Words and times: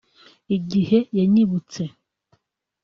Igihe 0.57 0.97
yanyibutse 1.17 1.81